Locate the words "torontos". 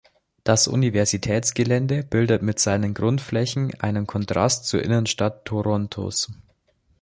5.45-6.27